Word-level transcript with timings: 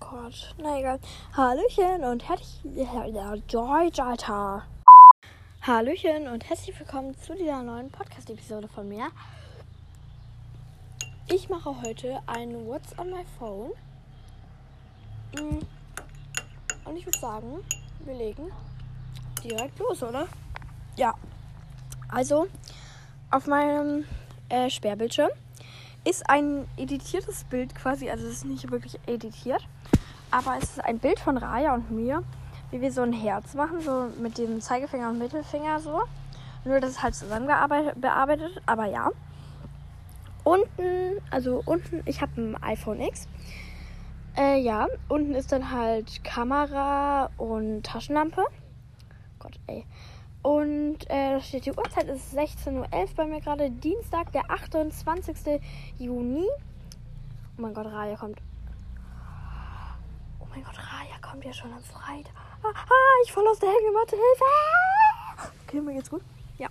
Gott. 0.00 0.54
Na 0.58 0.78
egal. 0.78 0.98
Hallöchen 1.36 2.04
und 2.04 2.26
herzlich. 2.26 2.60
Ja, 2.74 3.36
Deutsch, 3.36 4.00
Alter. 4.00 4.64
Hallöchen 5.60 6.26
und 6.26 6.48
herzlich 6.48 6.76
willkommen 6.80 7.14
zu 7.20 7.34
dieser 7.34 7.62
neuen 7.62 7.90
Podcast-Episode 7.90 8.66
von 8.66 8.88
mir. 8.88 9.08
Ich 11.28 11.50
mache 11.50 11.82
heute 11.82 12.18
ein 12.26 12.66
What's 12.66 12.98
on 12.98 13.10
my 13.10 13.24
phone. 13.38 13.72
Mm. 15.34 15.58
Und 16.88 16.96
ich 16.96 17.04
würde 17.04 17.18
sagen, 17.18 17.64
wir 18.00 18.14
legen 18.14 18.50
direkt 19.44 19.78
los, 19.78 20.02
oder? 20.02 20.26
Ja. 20.96 21.14
Also, 22.08 22.48
auf 23.30 23.46
meinem 23.46 24.06
äh, 24.48 24.70
Sperrbildschirm 24.70 25.30
ist 26.04 26.28
ein 26.28 26.66
editiertes 26.76 27.44
Bild 27.44 27.74
quasi, 27.74 28.10
also 28.10 28.26
es 28.26 28.34
ist 28.34 28.44
nicht 28.44 28.70
wirklich 28.70 28.98
editiert, 29.06 29.66
aber 30.30 30.56
es 30.58 30.70
ist 30.70 30.84
ein 30.84 30.98
Bild 30.98 31.18
von 31.18 31.36
Raya 31.36 31.74
und 31.74 31.90
mir, 31.90 32.22
wie 32.70 32.80
wir 32.80 32.92
so 32.92 33.02
ein 33.02 33.12
Herz 33.12 33.54
machen, 33.54 33.80
so 33.80 34.08
mit 34.20 34.38
dem 34.38 34.60
Zeigefinger 34.60 35.10
und 35.10 35.18
Mittelfinger 35.18 35.80
so. 35.80 36.02
Nur 36.64 36.80
das 36.80 36.90
ist 36.90 37.02
halt 37.02 37.14
zusammengearbeitet, 37.14 38.00
bearbeitet, 38.00 38.60
aber 38.66 38.86
ja. 38.86 39.10
Unten, 40.44 41.20
also 41.30 41.62
unten, 41.64 42.02
ich 42.06 42.20
habe 42.22 42.40
ein 42.40 42.62
iPhone 42.62 43.00
X. 43.00 43.28
Äh, 44.36 44.60
ja, 44.60 44.86
unten 45.08 45.34
ist 45.34 45.52
dann 45.52 45.70
halt 45.70 46.22
Kamera 46.24 47.30
und 47.36 47.82
Taschenlampe. 47.84 48.44
Gott, 49.38 49.58
ey. 49.66 49.84
Und 50.42 50.98
äh, 51.10 51.34
da 51.34 51.40
steht 51.40 51.66
die 51.66 51.72
Uhrzeit 51.72 52.08
ist 52.08 52.34
16.11 52.34 52.70
Uhr 52.72 53.08
bei 53.14 53.26
mir 53.26 53.40
gerade. 53.40 53.70
Dienstag, 53.70 54.32
der 54.32 54.50
28. 54.50 55.60
Juni. 55.98 56.46
Oh 57.58 57.62
mein 57.62 57.74
Gott, 57.74 57.86
Raya 57.86 58.16
kommt. 58.16 58.40
Oh 60.40 60.46
mein 60.50 60.64
Gott, 60.64 60.78
Raya 60.78 61.18
kommt 61.20 61.44
ja 61.44 61.52
schon 61.52 61.72
am 61.72 61.82
Freitag. 61.82 62.32
Ah, 62.62 62.68
ah 62.72 63.22
ich 63.24 63.32
fall 63.32 63.46
aus 63.46 63.58
der 63.58 63.68
Hängematte. 63.68 64.16
Hilfe! 64.16 65.52
Okay, 65.66 65.80
mir 65.82 65.94
geht's 65.94 66.10
gut. 66.10 66.22
Ja. 66.56 66.68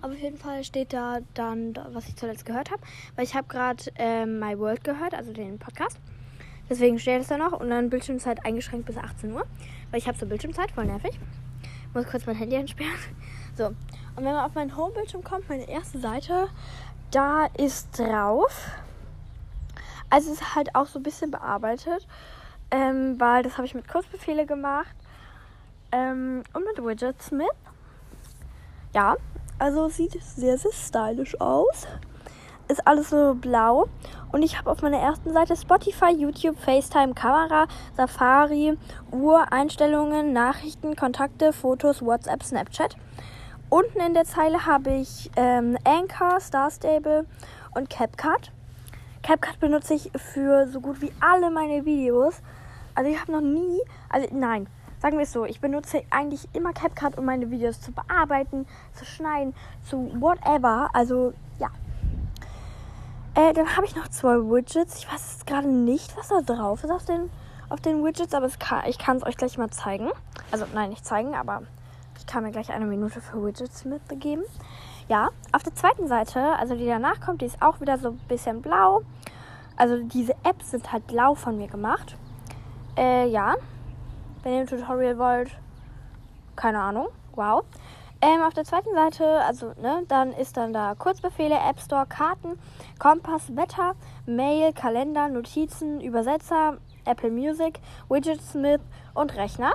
Aber 0.00 0.12
auf 0.12 0.18
jeden 0.18 0.38
Fall 0.38 0.64
steht 0.64 0.92
da 0.92 1.18
dann, 1.34 1.78
was 1.92 2.08
ich 2.08 2.16
zuletzt 2.16 2.46
gehört 2.46 2.72
habe. 2.72 2.82
Weil 3.14 3.24
ich 3.24 3.36
habe 3.36 3.46
gerade 3.46 3.84
äh, 3.96 4.26
My 4.26 4.58
World 4.58 4.82
gehört, 4.82 5.14
also 5.14 5.32
den 5.32 5.60
Podcast. 5.60 6.00
Deswegen 6.68 6.98
steht 6.98 7.22
es 7.22 7.28
da 7.28 7.38
noch. 7.38 7.52
Und 7.52 7.70
dann 7.70 7.90
Bildschirmzeit 7.90 8.44
eingeschränkt 8.44 8.86
bis 8.86 8.96
18 8.96 9.32
Uhr. 9.32 9.46
Weil 9.92 10.00
ich 10.00 10.08
habe 10.08 10.18
so 10.18 10.26
Bildschirmzeit, 10.26 10.72
voll 10.72 10.86
nervig 10.86 11.18
muss 11.94 12.06
kurz 12.06 12.26
mein 12.26 12.36
Handy 12.36 12.56
entsperren. 12.56 12.92
So. 13.56 13.66
Und 13.66 14.24
wenn 14.24 14.34
man 14.34 14.44
auf 14.44 14.54
meinen 14.54 14.76
Homebildschirm 14.76 15.24
kommt, 15.24 15.48
meine 15.48 15.68
erste 15.68 15.98
Seite, 15.98 16.46
da 17.10 17.46
ist 17.58 17.98
drauf. 17.98 18.70
Also 20.10 20.30
es 20.30 20.40
ist 20.40 20.54
halt 20.54 20.76
auch 20.76 20.86
so 20.86 21.00
ein 21.00 21.02
bisschen 21.02 21.32
bearbeitet. 21.32 22.06
Ähm, 22.70 23.18
weil 23.18 23.42
das 23.42 23.54
habe 23.54 23.66
ich 23.66 23.74
mit 23.74 23.88
Kurzbefehle 23.88 24.46
gemacht. 24.46 24.94
Ähm, 25.90 26.44
und 26.52 26.64
mit 26.66 26.84
Widget 26.84 27.20
Smith. 27.20 27.48
Ja, 28.94 29.16
also 29.58 29.88
sieht 29.88 30.22
sehr, 30.22 30.56
sehr 30.56 30.72
stylisch 30.72 31.40
aus 31.40 31.88
ist 32.68 32.86
alles 32.86 33.10
so 33.10 33.34
blau. 33.34 33.88
Und 34.30 34.42
ich 34.42 34.58
habe 34.58 34.70
auf 34.70 34.82
meiner 34.82 34.98
ersten 34.98 35.32
Seite 35.32 35.56
Spotify, 35.56 36.10
YouTube, 36.10 36.58
FaceTime, 36.58 37.14
Kamera, 37.14 37.66
Safari, 37.96 38.76
Uhr, 39.10 39.50
Einstellungen, 39.52 40.32
Nachrichten, 40.32 40.96
Kontakte, 40.96 41.52
Fotos, 41.52 42.02
WhatsApp, 42.02 42.42
Snapchat. 42.42 42.96
Unten 43.70 44.00
in 44.00 44.14
der 44.14 44.24
Zeile 44.24 44.66
habe 44.66 44.90
ich 44.92 45.30
ähm, 45.36 45.76
Anchor, 45.84 46.40
Star 46.40 46.70
Stable 46.70 47.26
und 47.74 47.90
CapCut. 47.90 48.50
CapCut 49.22 49.60
benutze 49.60 49.94
ich 49.94 50.10
für 50.16 50.68
so 50.68 50.80
gut 50.80 51.00
wie 51.00 51.12
alle 51.20 51.50
meine 51.50 51.84
Videos. 51.84 52.40
Also 52.94 53.10
ich 53.10 53.20
habe 53.20 53.32
noch 53.32 53.40
nie, 53.40 53.78
also 54.08 54.26
nein, 54.32 54.66
sagen 55.00 55.18
wir 55.18 55.24
es 55.24 55.32
so, 55.32 55.44
ich 55.44 55.60
benutze 55.60 56.02
eigentlich 56.10 56.48
immer 56.52 56.72
CapCut, 56.72 57.18
um 57.18 57.24
meine 57.24 57.50
Videos 57.50 57.80
zu 57.80 57.92
bearbeiten, 57.92 58.66
zu 58.94 59.04
schneiden, 59.04 59.54
zu 59.84 60.10
whatever. 60.18 60.88
Also 60.92 61.32
äh, 63.38 63.52
dann 63.52 63.76
habe 63.76 63.86
ich 63.86 63.94
noch 63.94 64.08
zwei 64.08 64.34
Widgets. 64.34 64.98
Ich 64.98 65.12
weiß 65.12 65.46
gerade 65.46 65.68
nicht, 65.68 66.16
was 66.16 66.28
da 66.28 66.40
drauf 66.40 66.82
ist 66.82 66.90
auf 66.90 67.04
den, 67.04 67.30
auf 67.68 67.80
den 67.80 68.04
Widgets, 68.04 68.34
aber 68.34 68.48
kann, 68.58 68.82
ich 68.86 68.98
kann 68.98 69.18
es 69.18 69.22
euch 69.24 69.36
gleich 69.36 69.56
mal 69.58 69.70
zeigen. 69.70 70.08
Also 70.50 70.66
nein, 70.74 70.90
nicht 70.90 71.06
zeigen, 71.06 71.36
aber 71.36 71.62
ich 72.18 72.26
kann 72.26 72.42
mir 72.42 72.50
gleich 72.50 72.72
eine 72.72 72.86
Minute 72.86 73.20
für 73.20 73.44
Widgets 73.44 73.84
mitgeben. 73.84 74.42
Ja, 75.08 75.28
auf 75.52 75.62
der 75.62 75.74
zweiten 75.74 76.08
Seite, 76.08 76.40
also 76.58 76.74
die 76.74 76.86
danach 76.86 77.20
kommt, 77.20 77.40
die 77.40 77.46
ist 77.46 77.62
auch 77.62 77.80
wieder 77.80 77.96
so 77.98 78.08
ein 78.08 78.20
bisschen 78.26 78.60
blau. 78.60 79.02
Also 79.76 80.02
diese 80.02 80.34
Apps 80.42 80.72
sind 80.72 80.92
halt 80.92 81.06
blau 81.06 81.36
von 81.36 81.56
mir 81.56 81.68
gemacht. 81.68 82.16
Äh, 82.96 83.28
ja. 83.28 83.54
Wenn 84.42 84.52
ihr 84.52 84.60
ein 84.62 84.66
Tutorial 84.66 85.16
wollt, 85.16 85.50
keine 86.56 86.80
Ahnung. 86.80 87.06
Wow. 87.36 87.64
Ähm, 88.20 88.42
auf 88.42 88.52
der 88.52 88.64
zweiten 88.64 88.92
Seite, 88.94 89.24
also, 89.44 89.74
ne, 89.80 90.02
dann 90.08 90.32
ist 90.32 90.56
dann 90.56 90.72
da 90.72 90.96
Kurzbefehle, 90.96 91.54
App 91.54 91.78
Store, 91.80 92.04
Karten, 92.04 92.58
Kompass, 92.98 93.54
Wetter, 93.54 93.94
Mail, 94.26 94.72
Kalender, 94.72 95.28
Notizen, 95.28 96.00
Übersetzer, 96.00 96.78
Apple 97.04 97.30
Music, 97.30 97.78
Widget 98.08 98.42
Smith 98.42 98.80
und 99.14 99.36
Rechner. 99.36 99.72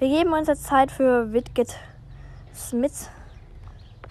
Wir 0.00 0.08
geben 0.08 0.32
uns 0.32 0.48
jetzt 0.48 0.64
Zeit 0.64 0.90
für 0.90 1.32
Widget 1.32 1.76
Smith. 2.52 3.08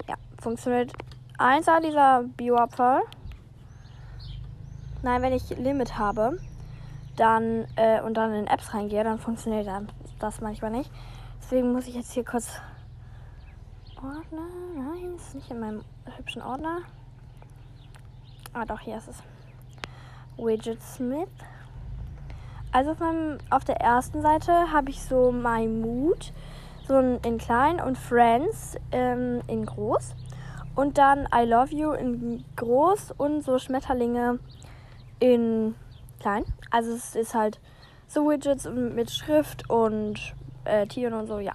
Ja, 0.07 0.15
funktioniert 0.41 0.93
1A 1.37 1.81
dieser 1.81 2.23
Bioabfall. 2.37 3.01
Nein, 5.03 5.21
wenn 5.21 5.33
ich 5.33 5.49
Limit 5.49 5.97
habe, 5.97 6.39
dann 7.17 7.67
äh, 7.75 8.01
und 8.01 8.15
dann 8.15 8.33
in 8.33 8.47
Apps 8.47 8.73
reingehe, 8.73 9.03
dann 9.03 9.19
funktioniert 9.19 9.67
das 10.19 10.39
manchmal 10.39 10.71
nicht. 10.71 10.89
Deswegen 11.41 11.73
muss 11.73 11.87
ich 11.87 11.95
jetzt 11.95 12.13
hier 12.13 12.23
kurz 12.23 12.49
Ordner. 13.97 14.47
Nein, 14.75 15.15
ist 15.15 15.35
nicht 15.35 15.49
in 15.51 15.59
meinem 15.59 15.83
hübschen 16.17 16.41
Ordner. 16.41 16.79
Ah, 18.53 18.65
doch, 18.65 18.79
hier 18.79 18.97
ist 18.97 19.07
es. 19.07 19.23
Widget 20.37 20.81
Smith. 20.81 21.29
Also 22.71 22.91
auf, 22.91 22.99
meinem, 22.99 23.37
auf 23.49 23.63
der 23.63 23.77
ersten 23.77 24.21
Seite 24.21 24.71
habe 24.71 24.89
ich 24.89 25.01
so 25.01 25.31
My 25.31 25.67
Mood, 25.67 26.33
so 26.87 26.99
in 26.99 27.37
klein 27.37 27.79
und 27.79 27.97
Friends 27.97 28.77
ähm, 28.91 29.41
in 29.47 29.65
groß. 29.65 30.13
Und 30.75 30.97
dann 30.97 31.27
I 31.33 31.45
Love 31.45 31.73
You 31.73 31.91
in 31.93 32.43
groß 32.57 33.11
und 33.17 33.43
so 33.43 33.59
Schmetterlinge 33.59 34.39
in 35.19 35.75
klein. 36.19 36.43
Also 36.69 36.91
es 36.91 37.15
ist 37.15 37.33
halt 37.33 37.61
so 38.07 38.29
Widgets 38.29 38.69
mit 38.69 39.09
Schrift 39.09 39.69
und 39.69 40.33
äh, 40.65 40.85
Tieren 40.87 41.13
und 41.13 41.27
so, 41.27 41.39
ja. 41.39 41.53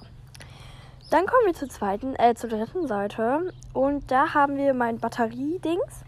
Dann 1.10 1.26
kommen 1.26 1.47
wir 1.47 1.54
zur 1.54 1.69
zweiten, 1.69 2.15
äh, 2.15 2.34
zur 2.37 2.50
dritten 2.50 2.87
Seite. 2.87 3.53
Und 3.72 4.12
da 4.12 4.32
haben 4.32 4.56
wir 4.56 4.75
mein 4.75 4.98
Batteriedings. 4.98 6.04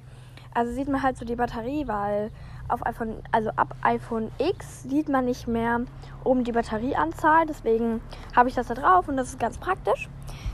Also 0.54 0.72
sieht 0.72 0.88
man 0.88 1.02
halt 1.02 1.18
so 1.18 1.24
die 1.24 1.34
Batterie, 1.34 1.88
weil 1.88 2.30
auf 2.68 2.86
iPhone, 2.86 3.16
also 3.32 3.50
ab 3.56 3.74
iPhone 3.82 4.30
X 4.38 4.84
sieht 4.84 5.08
man 5.08 5.24
nicht 5.24 5.48
mehr 5.48 5.80
oben 6.22 6.44
die 6.44 6.52
Batterieanzahl. 6.52 7.46
Deswegen 7.46 8.00
habe 8.36 8.48
ich 8.48 8.54
das 8.54 8.68
da 8.68 8.74
drauf 8.74 9.08
und 9.08 9.16
das 9.16 9.30
ist 9.30 9.40
ganz 9.40 9.58
praktisch. 9.58 10.08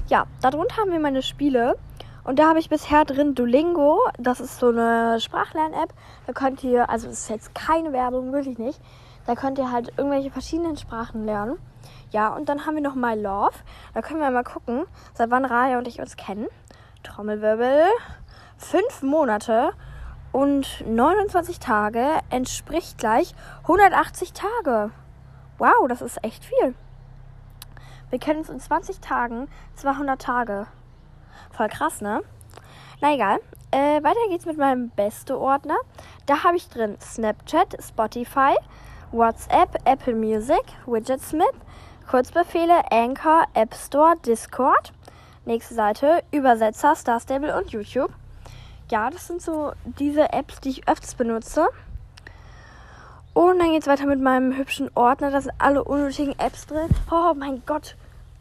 Ja, 0.09 0.27
darunter 0.41 0.79
haben 0.79 0.93
wir 0.93 1.01
meine 1.01 1.21
Spiele. 1.21 1.77
Und 2.25 2.39
da 2.39 2.49
habe 2.49 2.59
ich 2.59 2.71
bisher 2.71 3.05
drin 3.05 3.35
Duolingo. 3.35 4.01
Das 4.19 4.41
ist 4.41 4.59
so 4.59 4.69
eine 4.69 5.21
Sprachlern-App. 5.21 5.93
Da 6.27 6.33
könnt 6.33 6.65
ihr, 6.65 6.89
also 6.89 7.09
es 7.09 7.21
ist 7.21 7.31
jetzt 7.31 7.55
keine 7.55 7.93
Werbung, 7.93 8.33
wirklich 8.33 8.59
nicht. 8.59 8.81
Da 9.29 9.35
könnt 9.35 9.59
ihr 9.59 9.71
halt 9.71 9.93
irgendwelche 9.99 10.31
verschiedenen 10.31 10.79
Sprachen 10.79 11.27
lernen. 11.27 11.59
Ja, 12.13 12.29
und 12.29 12.49
dann 12.49 12.65
haben 12.65 12.77
wir 12.77 12.83
noch 12.83 12.95
My 12.95 13.15
Love. 13.15 13.53
Da 13.93 14.01
können 14.01 14.21
wir 14.21 14.31
mal 14.31 14.43
gucken, 14.43 14.87
seit 15.13 15.31
wann 15.31 15.45
Raya 15.45 15.77
und 15.77 15.87
ich 15.87 16.01
uns 16.01 16.17
kennen. 16.17 16.47
Trommelwirbel. 17.03 17.89
Fünf 18.57 19.03
Monate 19.03 19.73
und 20.33 20.83
29 20.87 21.61
Tage 21.61 22.07
entspricht 22.31 22.97
gleich 22.97 23.35
180 23.65 24.33
Tage. 24.33 24.93
Wow, 25.59 25.87
das 25.91 26.01
ist 26.01 26.25
echt 26.25 26.47
viel. 26.47 26.75
Wir 28.09 28.19
kennen 28.19 28.39
uns 28.39 28.49
in 28.49 28.61
20 28.61 29.01
Tagen 29.01 29.49
200 29.75 30.19
Tage. 30.19 30.69
Voll 31.51 31.69
krass, 31.69 32.01
ne? 32.01 32.23
Na 33.03 33.13
egal. 33.13 33.41
Äh, 33.73 34.03
weiter 34.03 34.27
geht's 34.31 34.47
mit 34.47 34.57
meinem 34.57 34.89
beste 34.89 35.39
Ordner. 35.39 35.77
Da 36.25 36.45
habe 36.45 36.57
ich 36.57 36.71
drin 36.71 36.97
Snapchat, 37.03 37.77
Spotify, 37.87 38.57
WhatsApp, 39.13 39.77
Apple 39.85 40.15
Music, 40.15 40.63
Widgetsmith, 40.87 41.55
Kurzbefehle, 42.11 42.91
Anchor, 42.91 43.45
App 43.55 43.75
Store, 43.75 44.15
Discord. 44.25 44.93
Nächste 45.45 45.75
Seite, 45.75 46.23
Übersetzer, 46.31 46.95
Star 46.95 47.21
Stable 47.21 47.57
und 47.57 47.71
YouTube. 47.71 48.11
Ja, 48.91 49.11
das 49.11 49.27
sind 49.27 49.41
so 49.41 49.73
diese 49.99 50.33
Apps, 50.33 50.61
die 50.61 50.71
ich 50.71 50.89
öfters 50.89 51.15
benutze. 51.15 51.69
Und 53.35 53.59
dann 53.59 53.71
geht 53.73 53.83
es 53.83 53.89
weiter 53.89 54.07
mit 54.07 54.21
meinem 54.21 54.57
hübschen 54.57 54.91
Ordner. 54.95 55.31
Da 55.31 55.41
sind 55.41 55.53
alle 55.59 55.85
unnötigen 55.85 56.39
Apps 56.39 56.67
drin. 56.67 56.89
Oh 57.11 57.35
mein 57.35 57.63
Gott. 57.67 57.97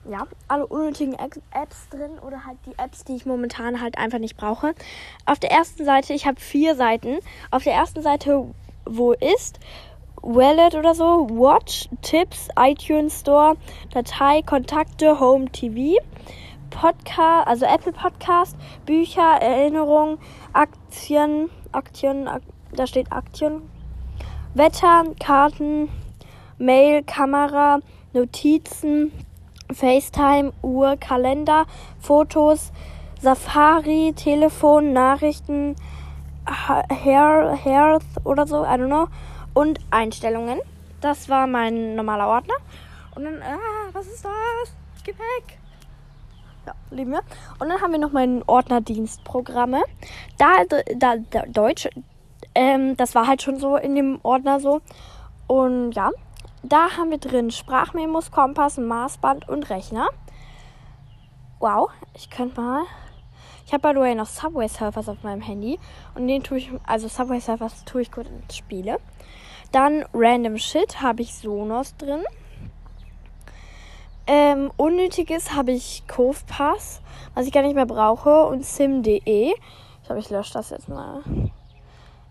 Ja, 0.10 0.26
alle 0.48 0.66
unnötigen 0.66 1.14
Apps 1.14 1.90
drin 1.90 2.18
oder 2.26 2.46
halt 2.46 2.58
die 2.66 2.78
Apps, 2.78 3.04
die 3.04 3.16
ich 3.16 3.26
momentan 3.26 3.82
halt 3.82 3.98
einfach 3.98 4.20
nicht 4.20 4.38
brauche. 4.38 4.74
Auf 5.26 5.40
der 5.40 5.52
ersten 5.52 5.84
Seite, 5.86 6.14
ich 6.14 6.26
habe 6.26 6.40
vier 6.40 6.76
Seiten. 6.76 7.20
Auf 7.52 7.64
der 7.64 7.74
ersten 7.74 8.02
Seite, 8.02 8.48
wo 8.86 9.12
ist, 9.12 9.60
Wallet 10.22 10.76
oder 10.76 10.94
so, 10.94 11.28
Watch, 11.30 11.88
Tipps, 12.02 12.50
iTunes 12.56 13.20
Store, 13.20 13.56
Datei, 13.94 14.42
Kontakte, 14.44 15.20
Home 15.20 15.52
TV, 15.52 15.98
Podcast, 16.70 17.48
also 17.48 17.66
Apple 17.66 17.94
Podcast, 17.94 18.58
Bücher, 18.86 19.42
Erinnerungen, 19.42 20.18
Aktien, 20.54 21.50
Aktien, 21.72 22.28
Ak 22.28 22.42
da 22.74 22.86
steht 22.86 23.12
Aktien, 23.12 23.62
Wetter, 24.54 25.04
Karten, 25.20 25.90
Mail, 26.58 27.04
Kamera, 27.04 27.80
Notizen, 28.14 29.12
FaceTime, 29.72 30.52
Uhr, 30.62 30.98
Kalender, 30.98 31.66
Fotos, 32.00 32.72
Safari, 33.22 34.14
Telefon, 34.16 34.94
Nachrichten, 34.94 35.76
Hair, 36.46 37.56
Health 37.56 38.06
oder 38.24 38.48
so, 38.48 38.64
I 38.64 38.78
don't 38.78 38.90
know. 38.90 39.08
Und 39.54 39.80
Einstellungen. 39.92 40.60
Das 41.02 41.30
war 41.30 41.48
mein 41.48 41.96
normaler 41.96 42.28
Ordner. 42.28 42.56
Und 43.16 43.24
dann, 43.24 43.42
ah, 43.42 43.90
was 43.94 44.08
ist 44.08 44.24
das? 44.24 44.74
Weg. 45.08 45.58
Ja, 46.66 46.74
lieben 46.92 47.12
wir. 47.12 47.22
Und 47.60 47.70
dann 47.70 47.82
haben 47.82 47.94
wir 47.94 48.00
noch 48.00 48.12
meinen 48.12 48.44
Ordner 48.46 48.82
Dienstprogramme. 48.82 49.82
Da, 50.38 50.66
da, 50.98 51.16
da 51.30 51.46
Deutsch, 51.46 51.88
ähm, 52.54 52.98
das 52.98 53.16
war 53.16 53.26
halt 53.26 53.42
schon 53.42 53.58
so 53.58 53.78
in 53.78 53.96
dem 53.96 54.20
Ordner 54.24 54.60
so. 54.60 54.82
Und 55.48 55.94
ja, 55.94 56.12
da 56.62 56.98
haben 56.98 57.12
wir 57.12 57.20
drin 57.20 57.52
Sprachmemos, 57.52 58.32
Kompass, 58.32 58.78
Maßband 58.78 59.48
und 59.48 59.70
Rechner. 59.70 60.10
Wow, 61.60 61.90
ich 62.14 62.30
könnte 62.30 62.60
mal 62.60 62.84
ich 63.68 63.74
habe 63.74 63.86
by 63.86 63.94
the 63.94 64.00
way 64.00 64.16
noch 64.16 64.28
Subway 64.28 64.70
Surfers 64.70 65.10
auf 65.10 65.24
meinem 65.24 65.42
Handy. 65.42 65.78
Und 66.16 66.26
den 66.28 66.42
tue 66.42 66.58
ich, 66.58 66.72
also 66.86 67.10
Subway 67.10 67.42
Surfers 67.42 67.84
tue 67.84 68.02
ich 68.02 68.12
gut 68.14 68.26
ins 68.26 68.56
Spiele. 68.56 68.98
Dann 69.74 70.06
Random 70.14 70.58
Shit 70.58 71.02
habe 71.02 71.22
ich 71.22 71.36
Sonos 71.36 71.98
drin. 71.98 72.24
Ähm, 74.26 74.72
Unnötiges 74.78 75.54
habe 75.54 75.74
ich 75.74 76.04
Cove 76.08 76.40
Pass, 76.48 77.02
was 77.34 77.46
ich 77.46 77.52
gar 77.52 77.62
nicht 77.62 77.76
mehr 77.76 77.86
brauche. 77.86 78.46
Und 78.46 78.66
sim.de. 78.66 79.20
Ich 79.50 80.06
glaube, 80.06 80.22
ich 80.22 80.30
lösche 80.30 80.54
das 80.54 80.70
jetzt 80.70 80.88
mal. 80.88 81.22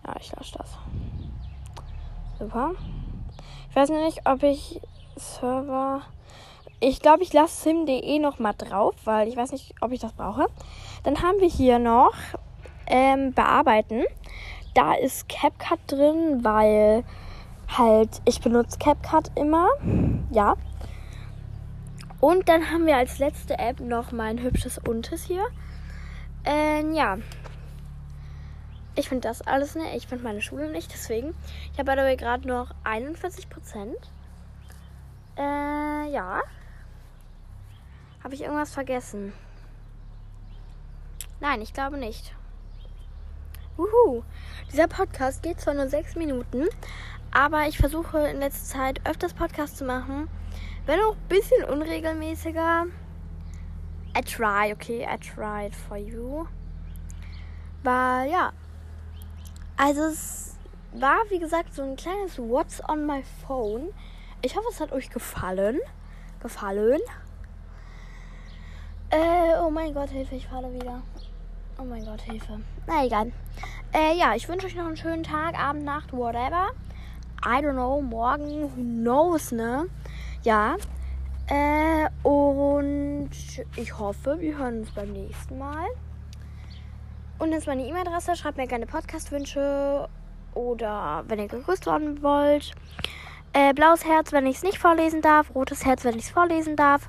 Ja, 0.06 0.14
ich 0.18 0.34
lösche 0.34 0.56
das. 0.56 0.78
Super. 2.38 2.70
Ich 3.68 3.76
weiß 3.76 3.90
nicht, 3.90 4.22
ob 4.24 4.42
ich 4.42 4.80
Server. 5.16 6.00
Ich 6.80 7.00
glaube, 7.00 7.22
ich 7.22 7.32
lasse 7.32 7.62
sim.de 7.62 8.18
noch 8.18 8.38
mal 8.38 8.52
drauf, 8.52 8.94
weil 9.04 9.28
ich 9.28 9.36
weiß 9.36 9.52
nicht, 9.52 9.74
ob 9.80 9.92
ich 9.92 10.00
das 10.00 10.12
brauche. 10.12 10.46
Dann 11.04 11.22
haben 11.22 11.40
wir 11.40 11.48
hier 11.48 11.78
noch 11.78 12.14
ähm, 12.86 13.32
bearbeiten. 13.32 14.04
Da 14.74 14.94
ist 14.94 15.28
CapCut 15.28 15.78
drin, 15.86 16.44
weil 16.44 17.02
halt 17.68 18.20
ich 18.26 18.40
benutze 18.40 18.78
CapCut 18.78 19.30
immer. 19.36 19.68
Ja. 20.30 20.56
Und 22.20 22.48
dann 22.48 22.70
haben 22.70 22.86
wir 22.86 22.96
als 22.96 23.18
letzte 23.18 23.58
App 23.58 23.80
noch 23.80 24.12
mein 24.12 24.42
hübsches 24.42 24.78
Untes 24.78 25.24
hier. 25.24 25.44
Ähm, 26.44 26.92
ja. 26.92 27.16
Ich 28.96 29.08
finde 29.08 29.28
das 29.28 29.42
alles 29.42 29.74
ne. 29.74 29.96
Ich 29.96 30.06
finde 30.06 30.24
meine 30.24 30.42
Schule 30.42 30.70
nicht, 30.70 30.92
deswegen. 30.92 31.34
Ich 31.72 31.78
habe 31.78 31.96
dabei 31.96 32.16
gerade 32.16 32.46
noch 32.46 32.74
41 32.84 33.48
Prozent. 33.48 33.96
Äh, 35.38 36.10
ja. 36.10 36.42
Habe 38.26 38.34
ich 38.34 38.42
irgendwas 38.42 38.74
vergessen? 38.74 39.32
Nein, 41.38 41.62
ich 41.62 41.72
glaube 41.72 41.96
nicht. 41.96 42.34
Uhu. 43.78 44.24
Dieser 44.72 44.88
Podcast 44.88 45.44
geht 45.44 45.60
zwar 45.60 45.74
nur 45.74 45.86
sechs 45.86 46.16
Minuten, 46.16 46.64
aber 47.30 47.68
ich 47.68 47.78
versuche 47.78 48.18
in 48.26 48.40
letzter 48.40 48.78
Zeit 48.78 49.08
öfters 49.08 49.32
Podcasts 49.32 49.78
zu 49.78 49.84
machen. 49.84 50.28
Wenn 50.86 50.98
auch 51.02 51.14
ein 51.14 51.28
bisschen 51.28 51.62
unregelmäßiger. 51.66 52.86
I 54.18 54.22
try, 54.22 54.72
okay, 54.72 55.06
I 55.08 55.16
tried 55.18 55.76
for 55.76 55.96
you. 55.96 56.46
War, 57.84 58.24
ja. 58.24 58.52
Also 59.76 60.02
es 60.02 60.56
war, 60.94 61.18
wie 61.28 61.38
gesagt, 61.38 61.74
so 61.74 61.84
ein 61.84 61.94
kleines 61.94 62.40
What's 62.40 62.82
on 62.88 63.06
my 63.06 63.22
phone. 63.46 63.94
Ich 64.42 64.56
hoffe, 64.56 64.66
es 64.68 64.80
hat 64.80 64.90
euch 64.90 65.10
gefallen. 65.10 65.78
Gefallen. 66.40 67.00
Äh, 69.16 69.58
oh 69.62 69.70
mein 69.70 69.94
Gott, 69.94 70.10
Hilfe, 70.10 70.34
ich 70.34 70.46
falle 70.46 70.70
wieder. 70.74 71.00
Oh 71.78 71.84
mein 71.84 72.04
Gott, 72.04 72.20
Hilfe. 72.20 72.60
Na 72.86 73.06
egal. 73.06 73.32
Äh, 73.94 74.14
ja, 74.18 74.34
ich 74.34 74.46
wünsche 74.46 74.66
euch 74.66 74.74
noch 74.74 74.86
einen 74.86 74.98
schönen 74.98 75.22
Tag, 75.22 75.58
Abend, 75.58 75.84
Nacht, 75.84 76.12
whatever. 76.12 76.72
I 77.42 77.62
don't 77.62 77.72
know, 77.72 78.02
morgen, 78.02 78.64
who 78.64 78.82
knows, 78.82 79.52
ne? 79.52 79.86
Ja. 80.42 80.76
Äh, 81.46 82.10
und 82.28 83.30
ich 83.76 83.98
hoffe, 83.98 84.38
wir 84.38 84.58
hören 84.58 84.80
uns 84.80 84.90
beim 84.90 85.12
nächsten 85.12 85.56
Mal. 85.56 85.86
Und 87.38 87.52
jetzt 87.52 87.66
meine 87.66 87.86
E-Mail-Adresse. 87.86 88.36
Schreibt 88.36 88.58
mir 88.58 88.66
gerne 88.66 88.84
Podcast-Wünsche 88.84 90.10
oder 90.52 91.24
wenn 91.26 91.38
ihr 91.38 91.48
gegrüßt 91.48 91.86
werden 91.86 92.22
wollt. 92.22 92.72
Äh, 93.54 93.72
blaues 93.72 94.04
Herz, 94.04 94.32
wenn 94.32 94.46
ich 94.46 94.56
es 94.56 94.62
nicht 94.62 94.78
vorlesen 94.78 95.22
darf. 95.22 95.54
Rotes 95.54 95.86
Herz, 95.86 96.04
wenn 96.04 96.18
ich 96.18 96.24
es 96.24 96.30
vorlesen 96.30 96.76
darf. 96.76 97.08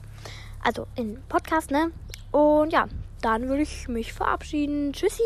Also 0.68 0.86
in 0.98 1.18
Podcast, 1.30 1.72
ne? 1.72 1.94
Und 2.31 2.74
ja, 2.74 2.90
dann 3.22 3.48
würde 3.48 3.62
ich 3.62 3.88
mich 3.88 4.12
verabschieden. 4.12 4.92
Tschüssi! 4.92 5.24